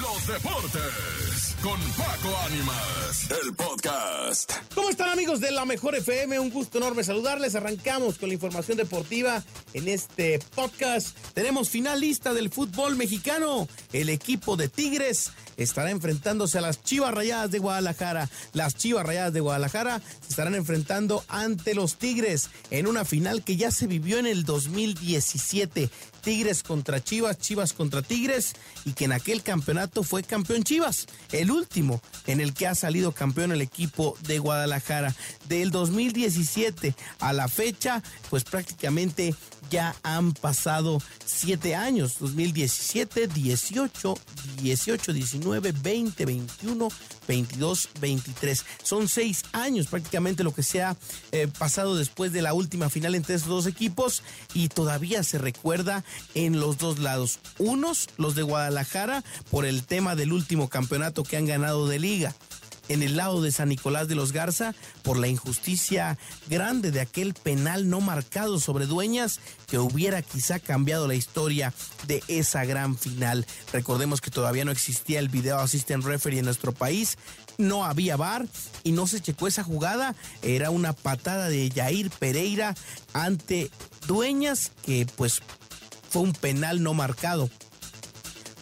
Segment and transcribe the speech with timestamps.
[0.00, 4.52] los deportes con Paco Ánimas, el podcast.
[4.74, 6.38] ¿Cómo están amigos de la Mejor FM?
[6.38, 7.54] Un gusto enorme saludarles.
[7.54, 9.42] Arrancamos con la información deportiva
[9.74, 11.16] en este podcast.
[11.34, 13.68] Tenemos finalista del fútbol mexicano.
[13.92, 18.28] El equipo de Tigres estará enfrentándose a las Chivas Rayadas de Guadalajara.
[18.54, 23.56] Las Chivas Rayadas de Guadalajara se estarán enfrentando ante los Tigres en una final que
[23.56, 25.90] ya se vivió en el 2017.
[26.22, 31.50] Tigres contra Chivas, Chivas contra Tigres, y que en aquel campeonato fue campeón Chivas, el
[31.50, 35.14] último en el que ha salido campeón el equipo de Guadalajara.
[35.48, 39.34] Del 2017 a la fecha, pues prácticamente
[39.70, 44.14] ya han pasado siete años, 2017, 18,
[44.62, 46.88] 18, 19, 20, 21,
[47.26, 48.64] 22, 23.
[48.82, 50.96] Son seis años prácticamente lo que se ha
[51.32, 54.22] eh, pasado después de la última final entre estos dos equipos
[54.54, 56.04] y todavía se recuerda
[56.34, 57.38] en los dos lados.
[57.58, 62.34] Unos, los de Guadalajara, por el tema del último campeonato que han ganado de liga
[62.88, 67.34] en el lado de San Nicolás de los Garza por la injusticia grande de aquel
[67.34, 71.72] penal no marcado sobre Dueñas que hubiera quizá cambiado la historia
[72.06, 73.46] de esa gran final.
[73.72, 77.16] Recordemos que todavía no existía el video assistant referee en nuestro país,
[77.58, 78.46] no había bar
[78.82, 82.74] y no se checó esa jugada, era una patada de Jair Pereira
[83.12, 83.70] ante
[84.06, 85.40] Dueñas que pues
[86.12, 87.48] fue un penal no marcado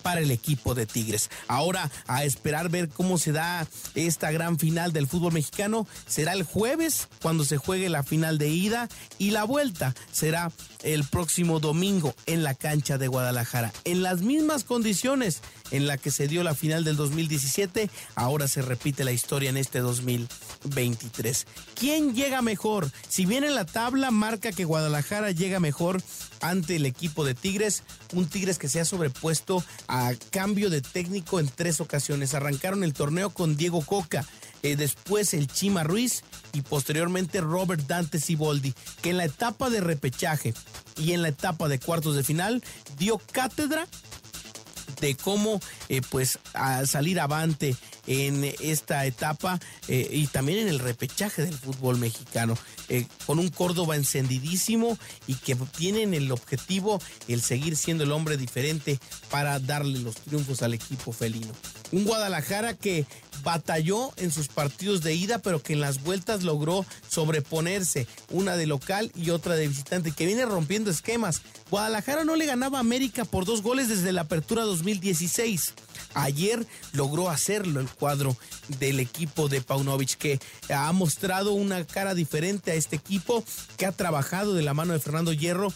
[0.03, 1.31] para el equipo de Tigres.
[1.49, 5.87] Ahora a esperar ver cómo se da esta gran final del fútbol mexicano.
[6.07, 10.53] Será el jueves cuando se juegue la final de ida y la vuelta será
[10.85, 13.73] el próximo domingo en la cancha de Guadalajara.
[13.85, 18.63] En las mismas condiciones en la que se dio la final del 2017, ahora se
[18.63, 21.47] repite la historia en este 2023.
[21.75, 22.91] ¿Quién llega mejor?
[23.09, 26.03] Si bien en la tabla marca que Guadalajara llega mejor
[26.41, 27.83] ante el equipo de Tigres,
[28.15, 32.35] un Tigres que se ha sobrepuesto a cambio de técnico en tres ocasiones.
[32.35, 34.25] Arrancaron el torneo con Diego Coca,
[34.63, 39.81] eh, después el Chima Ruiz y posteriormente Robert Dante Siboldi, que en la etapa de
[39.81, 40.55] repechaje
[40.97, 42.63] y en la etapa de cuartos de final
[42.99, 43.87] dio cátedra
[45.01, 50.79] de cómo eh, pues a salir avante en esta etapa eh, y también en el
[50.79, 52.57] repechaje del fútbol mexicano.
[52.89, 58.37] Eh, con un Córdoba encendidísimo y que tienen el objetivo el seguir siendo el hombre
[58.37, 58.99] diferente
[59.31, 61.53] para darle los triunfos al equipo felino.
[61.93, 63.07] Un Guadalajara que
[63.43, 68.67] batalló en sus partidos de ida, pero que en las vueltas logró sobreponerse, una de
[68.67, 71.43] local y otra de visitante, que viene rompiendo esquemas.
[71.71, 75.75] Guadalajara no le ganaba a América por dos goles desde la apertura 2016.
[76.15, 78.37] Ayer logró hacerlo el cuadro
[78.79, 80.41] del equipo de Paunovic, que
[80.73, 83.45] ha mostrado una cara diferente a este equipo,
[83.77, 85.73] que ha trabajado de la mano de Fernando Hierro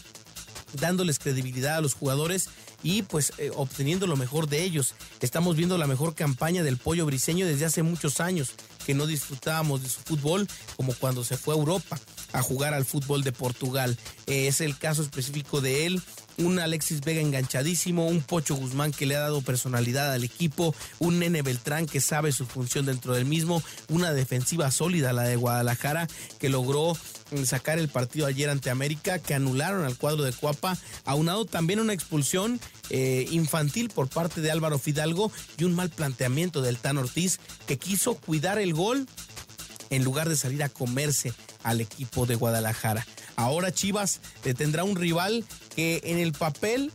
[0.73, 2.49] dándoles credibilidad a los jugadores
[2.83, 4.93] y pues eh, obteniendo lo mejor de ellos.
[5.21, 8.51] Estamos viendo la mejor campaña del pollo briseño desde hace muchos años,
[8.85, 11.99] que no disfrutábamos de su fútbol como cuando se fue a Europa
[12.33, 13.97] a jugar al fútbol de Portugal.
[14.27, 16.01] Eh, es el caso específico de él
[16.37, 21.19] un Alexis Vega enganchadísimo, un Pocho Guzmán que le ha dado personalidad al equipo, un
[21.19, 26.07] Nene Beltrán que sabe su función dentro del mismo, una defensiva sólida, la de Guadalajara,
[26.39, 26.97] que logró
[27.31, 31.79] mm, sacar el partido ayer ante América, que anularon al cuadro de Cuapa, aunado también
[31.79, 32.59] una expulsión
[32.89, 37.77] eh, infantil por parte de Álvaro Fidalgo y un mal planteamiento del Tan Ortiz, que
[37.77, 39.07] quiso cuidar el gol
[39.89, 43.05] en lugar de salir a comerse al equipo de Guadalajara.
[43.35, 44.21] Ahora Chivas
[44.55, 45.43] tendrá un rival
[45.75, 46.91] que en el papel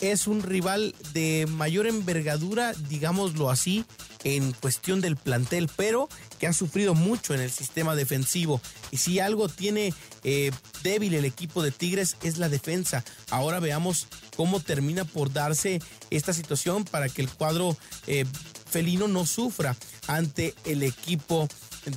[0.00, 3.84] es un rival de mayor envergadura, digámoslo así,
[4.24, 6.08] en cuestión del plantel, pero
[6.38, 8.60] que ha sufrido mucho en el sistema defensivo.
[8.90, 10.50] Y si algo tiene eh,
[10.82, 13.04] débil el equipo de Tigres es la defensa.
[13.30, 15.80] Ahora veamos cómo termina por darse
[16.10, 18.24] esta situación para que el cuadro eh,
[18.66, 21.48] felino no sufra ante el equipo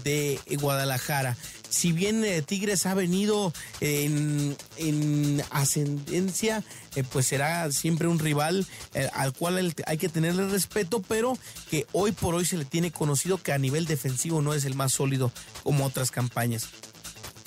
[0.03, 1.37] de Guadalajara
[1.77, 4.57] si bien eh, Tigres ha venido en,
[5.51, 6.63] ascendencia,
[6.95, 8.65] eh, pues será siempre un rival
[8.95, 11.37] eh, al cual hay que tenerle respeto, pero
[11.69, 14.73] que hoy por hoy se le tiene conocido que a nivel defensivo no es el
[14.73, 15.31] más sólido
[15.63, 16.67] como otras campañas.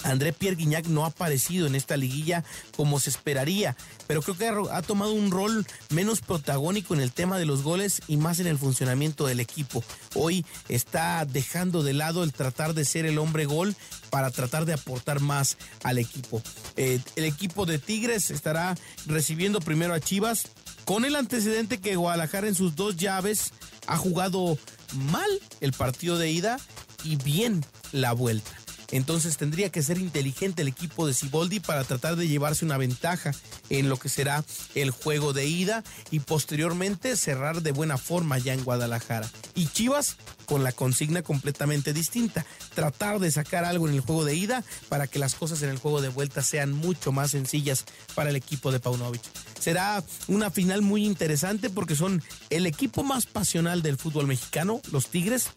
[0.03, 2.45] André Pierre Guignac no ha aparecido en esta liguilla
[2.77, 3.77] como se esperaría,
[4.07, 8.03] pero creo que ha, tomado un rol menos protagónico en el tema de los goles
[8.09, 9.85] y más en el funcionamiento del equipo.
[10.15, 13.77] Hoy está dejando de lado el tratar de ser el hombre gol
[14.11, 16.43] para tratar de aportar más al equipo.
[16.77, 18.77] Eh, el equipo de Tigres estará
[19.07, 20.49] recibiendo primero a Chivas
[20.85, 23.53] con el antecedente que Guadalajara en sus dos llaves
[23.87, 24.59] ha jugado
[24.95, 25.31] mal
[25.61, 26.59] el partido de ida
[27.05, 28.60] y bien la vuelta.
[28.93, 33.33] Entonces tendría que ser inteligente el equipo de Ciboldi para tratar de llevarse una ventaja
[33.69, 34.45] en lo que será
[34.75, 39.31] el juego de ida y posteriormente cerrar de buena forma ya en Guadalajara.
[39.55, 40.17] Y Chivas
[40.51, 42.45] con la consigna completamente distinta,
[42.75, 45.79] tratar de sacar algo en el juego de ida para que las cosas en el
[45.79, 47.85] juego de vuelta sean mucho más sencillas
[48.17, 49.23] para el equipo de Paunovic.
[49.61, 52.21] Será una final muy interesante porque son
[52.51, 55.51] el equipo más pasional del fútbol mexicano, los Tigres,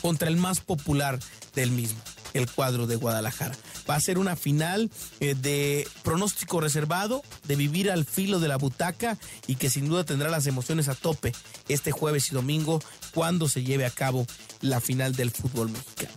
[0.00, 1.18] contra el más popular
[1.54, 2.00] del mismo,
[2.34, 3.56] el cuadro de Guadalajara.
[3.88, 4.90] Va a ser una final
[5.20, 10.04] eh, de pronóstico reservado, de vivir al filo de la butaca y que sin duda
[10.04, 11.32] tendrá las emociones a tope
[11.68, 12.80] este jueves y domingo
[13.14, 14.26] cuando se lleve a cabo
[14.60, 16.12] la final del fútbol mexicano.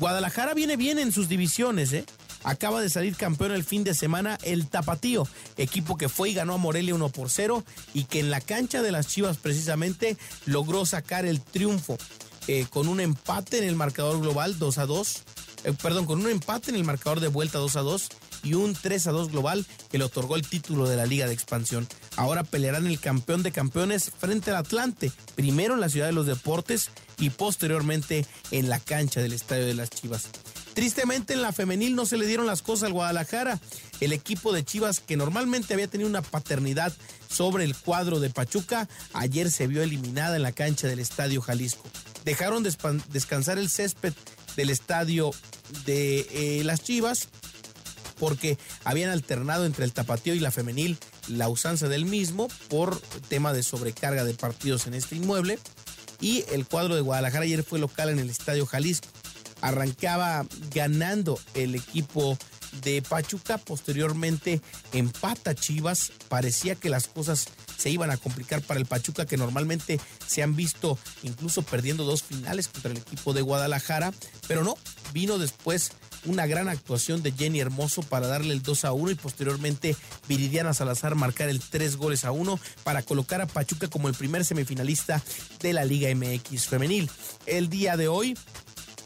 [0.00, 2.04] Guadalajara viene bien en sus divisiones, ¿eh?
[2.44, 5.26] Acaba de salir campeón el fin de semana el Tapatío,
[5.56, 7.64] equipo que fue y ganó a Morelia 1 por 0
[7.94, 10.16] y que en la cancha de las Chivas precisamente
[10.46, 11.98] logró sacar el triunfo
[12.48, 15.22] eh, con un empate en el marcador global 2 a 2
[15.64, 18.08] eh, perdón, con un empate en el marcador de vuelta 2 a 2
[18.44, 21.34] y un 3 a 2 global que le otorgó el título de la Liga de
[21.34, 21.88] Expansión.
[22.16, 26.26] Ahora pelearán el campeón de campeones frente al Atlante, primero en la Ciudad de los
[26.26, 30.28] Deportes y posteriormente en la cancha del Estadio de las Chivas.
[30.74, 33.58] Tristemente en la femenil no se le dieron las cosas al Guadalajara.
[34.00, 36.92] El equipo de Chivas que normalmente había tenido una paternidad
[37.28, 41.82] sobre el cuadro de Pachuca, ayer se vio eliminada en la cancha del Estadio Jalisco.
[42.24, 44.12] Dejaron descansar el césped
[44.56, 45.30] del estadio
[45.86, 47.28] de eh, las Chivas
[48.18, 50.98] porque habían alternado entre el tapatío y la femenil
[51.28, 55.58] la usanza del mismo por tema de sobrecarga de partidos en este inmueble
[56.20, 59.08] y el cuadro de Guadalajara ayer fue local en el Estadio Jalisco.
[59.60, 62.38] Arrancaba ganando el equipo
[62.82, 64.60] de Pachuca, posteriormente
[64.92, 70.00] empata Chivas, parecía que las cosas se iban a complicar para el Pachuca, que normalmente
[70.26, 74.12] se han visto incluso perdiendo dos finales contra el equipo de Guadalajara,
[74.46, 74.76] pero no,
[75.12, 75.92] vino después
[76.24, 79.96] una gran actuación de Jenny Hermoso para darle el 2 a 1 y posteriormente
[80.28, 84.44] Viridiana Salazar marcar el 3 goles a 1 para colocar a Pachuca como el primer
[84.44, 85.22] semifinalista
[85.60, 87.10] de la Liga MX femenil.
[87.46, 88.36] El día de hoy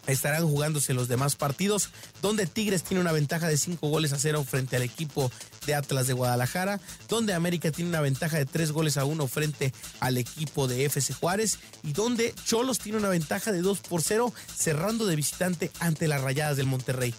[0.07, 1.91] estarán jugándose los demás partidos,
[2.21, 5.31] donde Tigres tiene una ventaja de 5 goles a 0 frente al equipo
[5.67, 9.73] de Atlas de Guadalajara, donde América tiene una ventaja de 3 goles a 1 frente
[10.01, 14.33] al equipo de FC Juárez y donde Cholos tiene una ventaja de 2 por 0
[14.55, 17.15] cerrando de visitante ante las Rayadas del Monterrey.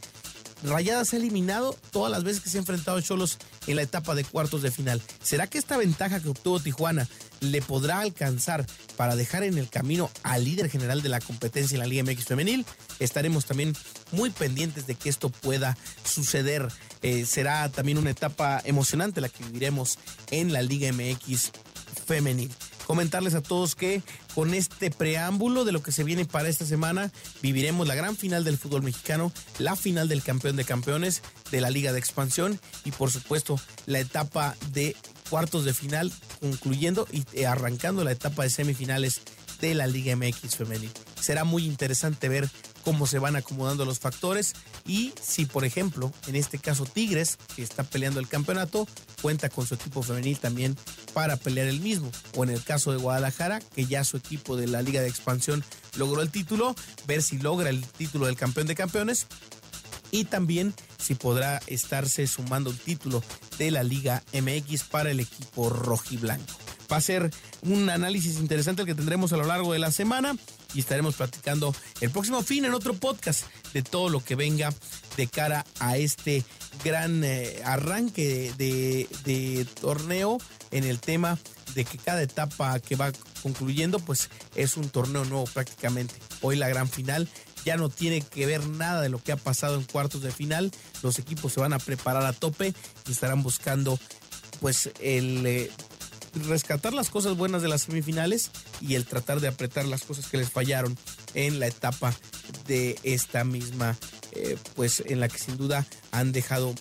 [0.63, 3.37] Rayadas ha eliminado todas las veces que se ha enfrentado a Cholos
[3.67, 5.01] en la etapa de cuartos de final.
[5.21, 7.07] ¿Será que esta ventaja que obtuvo Tijuana
[7.41, 8.65] le podrá alcanzar
[8.95, 12.25] para dejar en el camino al líder general de la competencia en la Liga MX
[12.25, 12.65] femenil?
[12.99, 13.75] Estaremos también
[14.11, 16.67] muy pendientes de que esto pueda suceder.
[17.01, 19.99] Eh, será también una etapa emocionante la que viviremos
[20.31, 21.51] en la Liga MX
[22.05, 22.51] femenil
[22.85, 24.01] comentarles a todos que
[24.35, 28.43] con este preámbulo de lo que se viene para esta semana, viviremos la gran final
[28.43, 31.21] del fútbol mexicano, la final del campeón de campeones
[31.51, 34.95] de la Liga de Expansión y por supuesto la etapa de
[35.29, 39.21] cuartos de final, concluyendo y arrancando la etapa de semifinales
[39.61, 40.91] de la Liga MX femenil.
[41.19, 42.49] Será muy interesante ver
[42.83, 44.53] cómo se van acomodando los factores
[44.85, 48.87] y si, por ejemplo, en este caso Tigres, que está peleando el campeonato,
[49.21, 50.77] cuenta con su equipo femenil también
[51.13, 52.11] para pelear el mismo.
[52.35, 55.63] O en el caso de Guadalajara, que ya su equipo de la Liga de Expansión
[55.97, 56.75] logró el título,
[57.07, 59.27] ver si logra el título del campeón de campeones
[60.11, 63.23] y también si podrá estarse sumando el título
[63.57, 66.53] de la Liga MX para el equipo rojiblanco.
[66.91, 67.31] Va a ser
[67.63, 70.35] un análisis interesante el que tendremos a lo largo de la semana
[70.73, 74.73] y estaremos platicando el próximo fin en otro podcast de todo lo que venga
[75.17, 76.43] de cara a este
[76.83, 80.37] gran eh, arranque de, torneo
[80.71, 81.37] en el tema
[81.75, 83.11] de que cada etapa que va
[83.41, 86.15] concluyendo pues es un torneo nuevo prácticamente.
[86.41, 87.27] Hoy la gran final
[87.65, 90.71] ya no tiene que ver nada de lo que ha pasado en cuartos de final.
[91.01, 92.73] Los equipos se van a preparar a tope
[93.07, 93.99] y estarán buscando
[94.59, 95.71] pues el eh,
[96.33, 100.37] rescatar las cosas buenas de las semifinales y el tratar de apretar las cosas que
[100.37, 100.97] les fallaron
[101.33, 102.13] en la etapa
[102.67, 103.97] de esta misma,
[104.31, 106.73] eh, pues en la que sin duda han dejado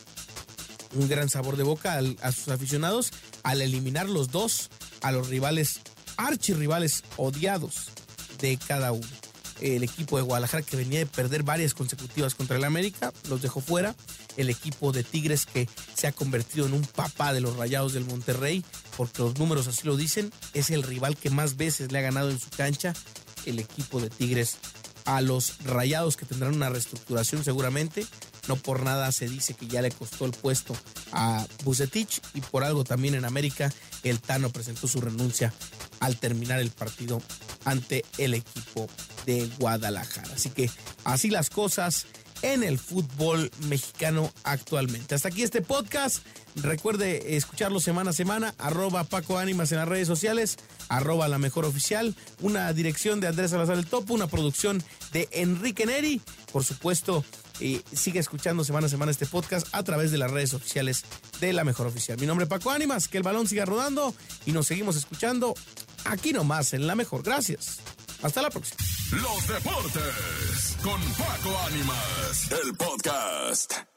[0.95, 5.81] un gran sabor de boca a sus aficionados al eliminar los dos a los rivales,
[6.17, 7.89] archirrivales odiados
[8.41, 9.07] de cada uno.
[9.61, 13.61] El equipo de Guadalajara que venía de perder varias consecutivas contra el América, los dejó
[13.61, 13.95] fuera
[14.37, 18.05] el equipo de Tigres que se ha convertido en un papá de los Rayados del
[18.05, 18.65] Monterrey,
[18.97, 22.31] porque los números así lo dicen, es el rival que más veces le ha ganado
[22.31, 22.95] en su cancha,
[23.47, 24.57] el equipo de Tigres
[25.05, 28.07] a los Rayados que tendrán una reestructuración seguramente.
[28.49, 30.77] No por nada se dice que ya le costó el puesto
[31.13, 33.73] a Bucetich y por algo también en América
[34.03, 35.53] el Tano presentó su renuncia
[36.01, 37.23] al terminar el partido
[37.65, 38.89] ante el equipo
[39.27, 40.35] de Guadalajara.
[40.35, 40.69] Así que
[41.05, 42.07] así las cosas
[42.43, 45.15] en el fútbol mexicano actualmente.
[45.15, 46.25] Hasta aquí este podcast.
[46.57, 50.59] Recuerde escucharlo semana a semana, arroba Paco Ánimas en las redes sociales,
[50.89, 54.83] arroba la mejor oficial, una dirección de Andrés Salazar el Topo, una producción
[55.13, 56.21] de Enrique Neri.
[56.53, 57.25] Por supuesto,
[57.59, 61.05] y sigue escuchando semana a semana este podcast a través de las redes oficiales
[61.41, 62.19] de la mejor oficial.
[62.19, 65.55] Mi nombre es Paco Ánimas, que el balón siga rodando y nos seguimos escuchando
[66.05, 67.23] aquí nomás en la mejor.
[67.23, 67.79] Gracias.
[68.23, 68.92] Hasta la próxima.
[69.13, 73.92] Los deportes con Paco Ánimas, el podcast.